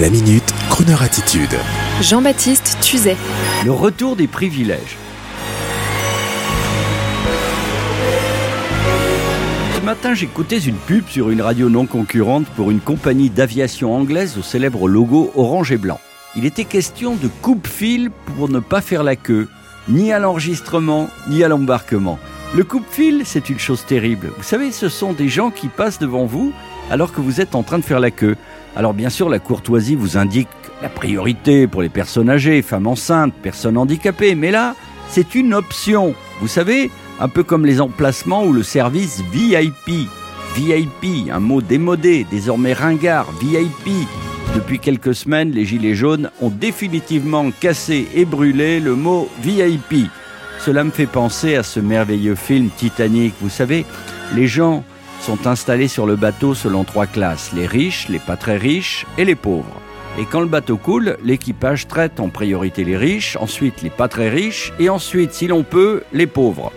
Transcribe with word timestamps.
La 0.00 0.10
minute, 0.10 0.52
Kroneur 0.68 1.00
attitude. 1.00 1.56
Jean-Baptiste 2.02 2.76
Tuzet. 2.82 3.16
Le 3.64 3.70
retour 3.70 4.14
des 4.14 4.26
privilèges. 4.26 4.98
Ce 9.74 9.80
matin, 9.80 10.12
j'écoutais 10.12 10.58
une 10.58 10.74
pub 10.74 11.08
sur 11.08 11.30
une 11.30 11.40
radio 11.40 11.70
non 11.70 11.86
concurrente 11.86 12.46
pour 12.56 12.70
une 12.70 12.80
compagnie 12.80 13.30
d'aviation 13.30 13.96
anglaise 13.96 14.36
au 14.36 14.42
célèbre 14.42 14.86
logo 14.86 15.32
orange 15.34 15.72
et 15.72 15.78
blanc. 15.78 16.00
Il 16.36 16.44
était 16.44 16.64
question 16.64 17.14
de 17.14 17.28
coupe-fil 17.40 18.10
pour 18.36 18.50
ne 18.50 18.60
pas 18.60 18.82
faire 18.82 19.02
la 19.02 19.16
queue, 19.16 19.48
ni 19.88 20.12
à 20.12 20.18
l'enregistrement, 20.18 21.08
ni 21.30 21.42
à 21.42 21.48
l'embarquement. 21.48 22.18
Le 22.54 22.64
coupe-fil, 22.64 23.22
c'est 23.24 23.50
une 23.50 23.58
chose 23.58 23.84
terrible. 23.84 24.30
Vous 24.36 24.42
savez, 24.42 24.72
ce 24.72 24.88
sont 24.88 25.12
des 25.12 25.28
gens 25.28 25.50
qui 25.50 25.68
passent 25.68 25.98
devant 25.98 26.26
vous 26.26 26.52
alors 26.90 27.12
que 27.12 27.20
vous 27.20 27.40
êtes 27.40 27.54
en 27.54 27.62
train 27.62 27.78
de 27.78 27.84
faire 27.84 28.00
la 28.00 28.10
queue. 28.10 28.36
Alors 28.76 28.94
bien 28.94 29.10
sûr, 29.10 29.28
la 29.28 29.38
courtoisie 29.38 29.96
vous 29.96 30.16
indique 30.16 30.48
la 30.80 30.88
priorité 30.88 31.66
pour 31.66 31.82
les 31.82 31.88
personnes 31.88 32.30
âgées, 32.30 32.62
femmes 32.62 32.86
enceintes, 32.86 33.34
personnes 33.34 33.76
handicapées, 33.76 34.34
mais 34.34 34.50
là, 34.50 34.74
c'est 35.08 35.34
une 35.34 35.54
option. 35.54 36.14
Vous 36.40 36.48
savez, 36.48 36.90
un 37.20 37.28
peu 37.28 37.42
comme 37.42 37.66
les 37.66 37.80
emplacements 37.80 38.44
ou 38.44 38.52
le 38.52 38.62
service 38.62 39.22
VIP. 39.32 40.08
VIP, 40.54 41.30
un 41.30 41.40
mot 41.40 41.60
démodé, 41.60 42.26
désormais 42.30 42.72
ringard, 42.72 43.30
VIP. 43.40 44.06
Depuis 44.54 44.78
quelques 44.78 45.14
semaines, 45.14 45.50
les 45.50 45.66
Gilets 45.66 45.94
jaunes 45.94 46.30
ont 46.40 46.48
définitivement 46.48 47.50
cassé 47.50 48.06
et 48.14 48.24
brûlé 48.24 48.80
le 48.80 48.94
mot 48.94 49.28
VIP. 49.42 50.08
Cela 50.60 50.84
me 50.84 50.90
fait 50.90 51.06
penser 51.06 51.54
à 51.54 51.62
ce 51.62 51.80
merveilleux 51.80 52.34
film 52.34 52.70
Titanic. 52.76 53.34
Vous 53.40 53.50
savez, 53.50 53.84
les 54.34 54.46
gens 54.46 54.84
sont 55.20 55.46
installés 55.46 55.88
sur 55.88 56.06
le 56.06 56.16
bateau 56.16 56.54
selon 56.54 56.84
trois 56.84 57.06
classes, 57.06 57.52
les 57.54 57.66
riches, 57.66 58.08
les 58.08 58.18
pas 58.18 58.36
très 58.36 58.56
riches 58.56 59.06
et 59.18 59.24
les 59.24 59.34
pauvres. 59.34 59.80
Et 60.18 60.24
quand 60.24 60.40
le 60.40 60.46
bateau 60.46 60.76
coule, 60.76 61.18
l'équipage 61.22 61.88
traite 61.88 62.20
en 62.20 62.30
priorité 62.30 62.84
les 62.84 62.96
riches, 62.96 63.36
ensuite 63.36 63.82
les 63.82 63.90
pas 63.90 64.08
très 64.08 64.30
riches 64.30 64.72
et 64.78 64.88
ensuite, 64.88 65.32
si 65.32 65.46
l'on 65.46 65.62
peut, 65.62 66.02
les 66.12 66.26
pauvres. 66.26 66.72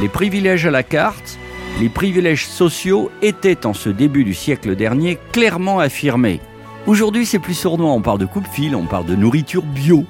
Les 0.00 0.08
privilèges 0.08 0.66
à 0.66 0.70
la 0.70 0.82
carte, 0.82 1.38
les 1.80 1.88
privilèges 1.88 2.46
sociaux 2.46 3.10
étaient 3.22 3.66
en 3.66 3.74
ce 3.74 3.88
début 3.88 4.24
du 4.24 4.34
siècle 4.34 4.76
dernier 4.76 5.18
clairement 5.32 5.80
affirmés. 5.80 6.40
Aujourd'hui, 6.86 7.24
c'est 7.24 7.38
plus 7.38 7.54
sournois, 7.54 7.90
on 7.90 8.02
parle 8.02 8.18
de 8.18 8.26
coupe-fil, 8.26 8.76
on 8.76 8.84
parle 8.84 9.06
de 9.06 9.16
nourriture 9.16 9.62
bio. 9.62 10.04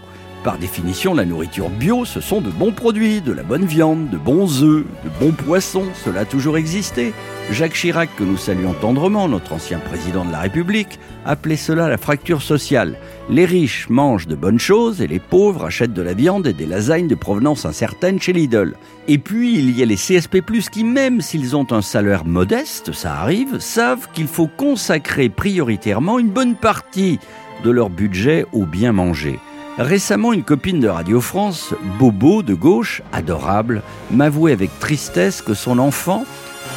Par 0.44 0.58
définition, 0.58 1.14
la 1.14 1.24
nourriture 1.24 1.70
bio, 1.70 2.04
ce 2.04 2.20
sont 2.20 2.42
de 2.42 2.50
bons 2.50 2.72
produits, 2.72 3.22
de 3.22 3.32
la 3.32 3.42
bonne 3.42 3.64
viande, 3.64 4.10
de 4.10 4.18
bons 4.18 4.62
œufs, 4.62 4.84
de 5.02 5.08
bons 5.18 5.32
poissons, 5.32 5.86
cela 6.04 6.20
a 6.20 6.24
toujours 6.26 6.58
existé. 6.58 7.14
Jacques 7.50 7.72
Chirac, 7.72 8.10
que 8.14 8.24
nous 8.24 8.36
saluons 8.36 8.74
tendrement, 8.74 9.26
notre 9.26 9.54
ancien 9.54 9.78
président 9.78 10.22
de 10.22 10.30
la 10.30 10.40
République, 10.40 10.98
appelait 11.24 11.56
cela 11.56 11.88
la 11.88 11.96
fracture 11.96 12.42
sociale. 12.42 12.98
Les 13.30 13.46
riches 13.46 13.88
mangent 13.88 14.26
de 14.26 14.34
bonnes 14.34 14.58
choses 14.58 15.00
et 15.00 15.06
les 15.06 15.18
pauvres 15.18 15.64
achètent 15.64 15.94
de 15.94 16.02
la 16.02 16.12
viande 16.12 16.46
et 16.46 16.52
des 16.52 16.66
lasagnes 16.66 17.08
de 17.08 17.14
provenance 17.14 17.64
incertaine 17.64 18.20
chez 18.20 18.34
Lidl. 18.34 18.74
Et 19.08 19.16
puis, 19.16 19.58
il 19.58 19.70
y 19.70 19.82
a 19.82 19.86
les 19.86 19.96
CSP+, 19.96 20.42
qui 20.70 20.84
même 20.84 21.22
s'ils 21.22 21.56
ont 21.56 21.66
un 21.70 21.80
salaire 21.80 22.26
modeste, 22.26 22.92
ça 22.92 23.14
arrive, 23.14 23.60
savent 23.60 24.08
qu'il 24.12 24.28
faut 24.28 24.50
consacrer 24.58 25.30
prioritairement 25.30 26.18
une 26.18 26.28
bonne 26.28 26.54
partie 26.54 27.18
de 27.64 27.70
leur 27.70 27.88
budget 27.88 28.44
au 28.52 28.66
bien 28.66 28.92
manger. 28.92 29.38
Récemment, 29.78 30.32
une 30.32 30.44
copine 30.44 30.78
de 30.78 30.86
Radio 30.86 31.20
France, 31.20 31.74
Bobo 31.98 32.44
de 32.44 32.54
gauche, 32.54 33.02
adorable, 33.12 33.82
m'avouait 34.12 34.52
avec 34.52 34.78
tristesse 34.78 35.42
que 35.42 35.54
son 35.54 35.80
enfant 35.80 36.24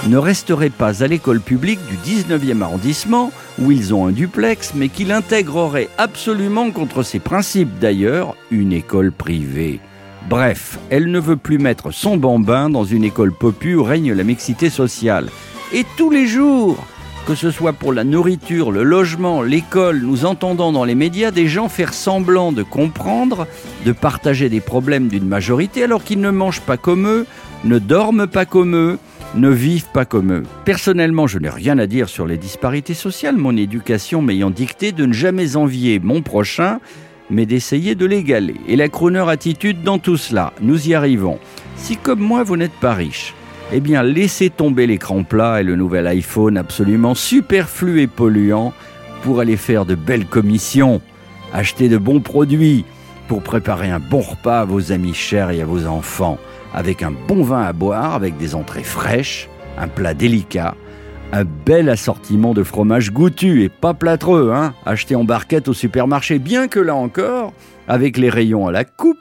ne 0.07 0.17
resterait 0.17 0.71
pas 0.71 1.03
à 1.03 1.07
l'école 1.07 1.39
publique 1.39 1.79
du 1.87 1.95
19e 1.95 2.61
arrondissement, 2.61 3.31
où 3.59 3.71
ils 3.71 3.93
ont 3.93 4.07
un 4.07 4.11
duplex, 4.11 4.73
mais 4.73 4.89
qu'il 4.89 5.11
intégrerait 5.11 5.89
absolument 5.99 6.71
contre 6.71 7.03
ses 7.03 7.19
principes 7.19 7.77
d'ailleurs 7.79 8.35
une 8.49 8.73
école 8.73 9.11
privée. 9.11 9.79
Bref, 10.27 10.79
elle 10.89 11.11
ne 11.11 11.19
veut 11.19 11.37
plus 11.37 11.59
mettre 11.59 11.91
son 11.91 12.17
bambin 12.17 12.69
dans 12.69 12.83
une 12.83 13.03
école 13.03 13.31
popue 13.31 13.75
où 13.75 13.83
règne 13.83 14.11
la 14.11 14.23
mixité 14.23 14.71
sociale. 14.71 15.29
Et 15.71 15.85
tous 15.97 16.09
les 16.09 16.25
jours, 16.25 16.83
que 17.27 17.35
ce 17.35 17.51
soit 17.51 17.73
pour 17.73 17.91
la 17.91 18.05
nourriture, 18.05 18.71
le 18.71 18.83
logement, 18.83 19.41
l'école, 19.41 19.99
nous 19.99 20.23
entendons 20.23 20.71
dans 20.71 20.85
les 20.85 20.95
médias 20.95 21.29
des 21.29 21.49
gens 21.49 21.67
faire 21.67 21.93
semblant 21.93 22.53
de 22.53 22.63
comprendre, 22.63 23.47
de 23.85 23.91
partager 23.91 24.47
des 24.47 24.61
problèmes 24.61 25.09
d'une 25.09 25.27
majorité 25.27 25.83
alors 25.83 26.05
qu'ils 26.05 26.21
ne 26.21 26.31
mangent 26.31 26.61
pas 26.61 26.77
comme 26.77 27.05
eux, 27.05 27.25
ne 27.65 27.79
dorment 27.79 28.27
pas 28.27 28.45
comme 28.45 28.77
eux, 28.77 28.97
ne 29.35 29.49
vivent 29.49 29.91
pas 29.91 30.05
comme 30.05 30.31
eux. 30.31 30.43
Personnellement, 30.63 31.27
je 31.27 31.37
n'ai 31.37 31.49
rien 31.49 31.77
à 31.79 31.85
dire 31.85 32.07
sur 32.07 32.25
les 32.25 32.37
disparités 32.37 32.93
sociales, 32.93 33.35
mon 33.35 33.57
éducation 33.57 34.21
m'ayant 34.21 34.49
dicté 34.49 34.93
de 34.93 35.05
ne 35.05 35.11
jamais 35.11 35.57
envier 35.57 35.99
mon 35.99 36.21
prochain, 36.21 36.79
mais 37.29 37.45
d'essayer 37.45 37.95
de 37.95 38.05
l'égaler. 38.05 38.55
Et 38.69 38.77
la 38.77 38.87
crooner 38.87 39.25
attitude 39.27 39.83
dans 39.83 39.99
tout 39.99 40.15
cela, 40.15 40.53
nous 40.61 40.87
y 40.87 40.93
arrivons. 40.93 41.39
Si 41.75 41.97
comme 41.97 42.21
moi 42.21 42.43
vous 42.43 42.55
n'êtes 42.55 42.79
pas 42.79 42.93
riche, 42.93 43.33
eh 43.71 43.79
bien 43.79 44.03
laissez 44.03 44.49
tomber 44.49 44.87
l'écran 44.87 45.23
plat 45.23 45.61
et 45.61 45.63
le 45.63 45.75
nouvel 45.75 46.07
iPhone 46.07 46.57
absolument 46.57 47.15
superflu 47.15 48.01
et 48.01 48.07
polluant 48.07 48.73
pour 49.23 49.39
aller 49.39 49.57
faire 49.57 49.85
de 49.85 49.95
belles 49.95 50.25
commissions, 50.25 51.01
acheter 51.53 51.89
de 51.89 51.97
bons 51.97 52.21
produits 52.21 52.85
pour 53.27 53.41
préparer 53.41 53.89
un 53.89 53.99
bon 53.99 54.21
repas 54.21 54.61
à 54.61 54.65
vos 54.65 54.91
amis 54.91 55.13
chers 55.13 55.51
et 55.51 55.61
à 55.61 55.65
vos 55.65 55.85
enfants, 55.85 56.37
avec 56.73 57.03
un 57.03 57.11
bon 57.11 57.43
vin 57.43 57.61
à 57.61 57.73
boire, 57.73 58.13
avec 58.13 58.37
des 58.37 58.55
entrées 58.55 58.83
fraîches, 58.83 59.49
un 59.77 59.89
plat 59.89 60.13
délicat, 60.13 60.75
un 61.33 61.43
bel 61.43 61.89
assortiment 61.89 62.53
de 62.53 62.63
fromages 62.63 63.11
goûtus 63.11 63.63
et 63.63 63.69
pas 63.69 63.93
plâtreux, 63.93 64.51
hein, 64.53 64.73
acheté 64.85 65.15
en 65.15 65.25
barquette 65.25 65.67
au 65.67 65.73
supermarché, 65.73 66.39
bien 66.39 66.69
que 66.69 66.79
là 66.79 66.95
encore, 66.95 67.51
avec 67.89 68.17
les 68.17 68.29
rayons 68.29 68.67
à 68.67 68.71
la 68.71 68.85
coupe, 68.85 69.17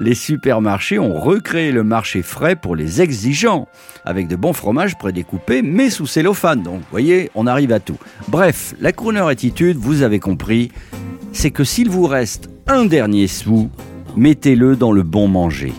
les 0.00 0.14
supermarchés 0.14 0.98
ont 0.98 1.14
recréé 1.14 1.70
le 1.70 1.84
marché 1.84 2.22
frais 2.22 2.56
pour 2.56 2.74
les 2.74 3.02
exigeants, 3.02 3.68
avec 4.04 4.26
de 4.26 4.34
bons 4.34 4.54
fromages 4.54 4.96
prédécoupés, 4.96 5.62
mais 5.62 5.90
sous 5.90 6.06
cellophane. 6.06 6.62
Donc, 6.62 6.80
vous 6.80 6.86
voyez, 6.90 7.30
on 7.34 7.46
arrive 7.46 7.70
à 7.70 7.80
tout. 7.80 7.98
Bref, 8.28 8.74
la 8.80 8.92
crooner 8.92 9.20
attitude, 9.20 9.76
vous 9.76 10.02
avez 10.02 10.18
compris, 10.18 10.72
c'est 11.32 11.50
que 11.50 11.64
s'il 11.64 11.90
vous 11.90 12.06
reste 12.06 12.48
un 12.66 12.86
dernier 12.86 13.26
sou, 13.26 13.70
mettez-le 14.16 14.74
dans 14.74 14.92
le 14.92 15.02
bon 15.02 15.28
manger. 15.28 15.72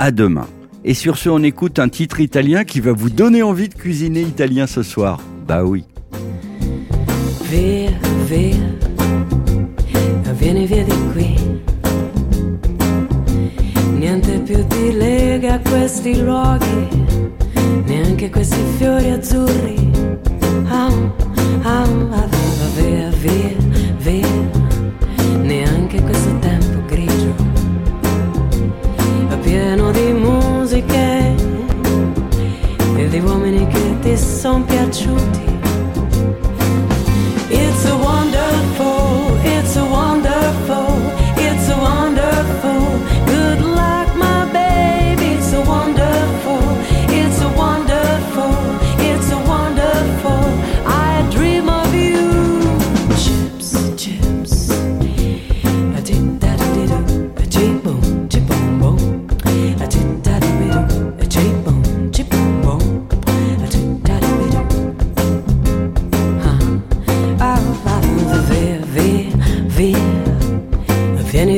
À 0.00 0.10
demain. 0.10 0.48
Et 0.84 0.94
sur 0.94 1.16
ce, 1.16 1.28
on 1.28 1.42
écoute 1.42 1.78
un 1.78 1.88
titre 1.88 2.20
italien 2.20 2.64
qui 2.64 2.80
va 2.80 2.92
vous 2.92 3.10
donner 3.10 3.42
envie 3.42 3.68
de 3.68 3.74
cuisiner 3.74 4.22
italien 4.22 4.66
ce 4.66 4.82
soir. 4.82 5.20
Bah 5.46 5.64
oui. 5.64 5.84
Questi 15.88 16.22
luoghi, 16.22 16.86
neanche 17.86 18.28
questi 18.28 18.60
fiori 18.76 19.08
azzurri. 19.08 19.90
Ah, 20.66 20.92
ah, 21.62 21.88
ah, 22.10 22.37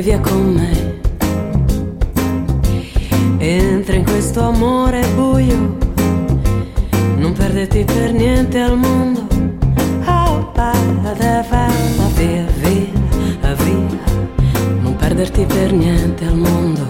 via 0.02 0.20
con 0.20 0.54
me. 0.54 0.98
Entra 3.38 3.96
in 3.96 4.04
questo 4.04 4.40
amore 4.40 5.06
buio, 5.14 5.76
non 7.16 7.32
perderti 7.32 7.84
per 7.84 8.12
niente 8.12 8.60
al 8.60 8.78
mondo. 8.78 9.26
Ah, 10.04 10.50
ah, 10.54 10.72
ah, 10.96 11.70
via, 12.14 12.44
via, 12.60 13.54
via, 13.54 13.88
non 14.80 14.96
perderti 14.96 15.44
per 15.44 15.72
niente 15.72 16.24
al 16.24 16.36
mondo. 16.36 16.86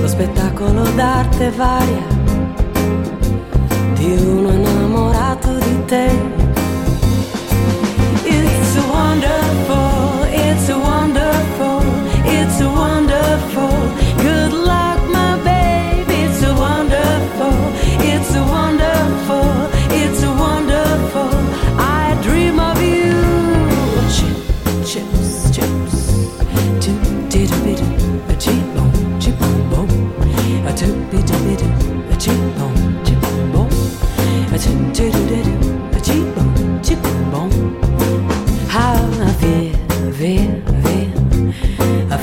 Lo 0.00 0.08
spettacolo 0.08 0.82
d'arte 0.94 1.50
varia 1.50 2.06
di 3.94 4.12
uno 4.12 4.50
innamorato 4.50 5.54
di 5.54 5.84
te. 5.86 6.43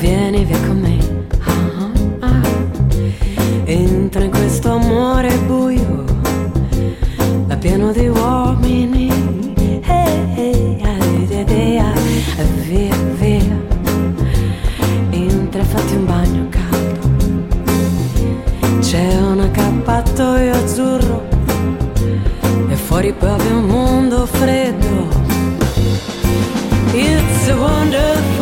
vieni 0.02 0.44
via 0.44 0.58
con 0.66 0.80
me. 0.80 0.98
Ah, 1.44 1.92
ah, 2.18 2.26
ah. 2.26 2.42
Entra 3.64 4.24
in 4.24 4.30
questo 4.30 4.72
amore 4.72 5.32
buio, 5.46 6.04
è 7.46 7.56
pieno 7.56 7.92
di 7.92 8.08
uomini. 8.08 9.08
Hey, 9.84 10.34
hey, 10.34 10.80
hey, 10.82 11.46
hey, 11.46 11.86
Via, 12.66 12.96
via. 13.20 13.60
Entra 15.10 15.60
e 15.60 15.64
fatti 15.64 15.94
un 15.94 16.04
bagno 16.06 16.48
caldo. 16.48 17.10
C'è 18.80 19.20
un 19.20 19.38
accappatoio 19.38 20.52
azzurro 20.52 21.22
e 22.68 22.74
fuori 22.74 23.12
poi 23.12 23.30
abbiamo 23.30 23.58
un 23.58 23.66
mondo 23.66 24.26
freddo. 24.26 25.20
It's 26.92 27.48
a 27.48 27.56
wonderful 27.56 28.41